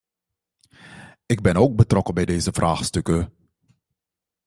Ik 1.25 1.41
ben 1.41 1.55
ook 1.55 1.75
betrokken 1.75 2.13
bij 2.13 2.25
deze 2.25 2.51
vraagstukken. 2.51 3.33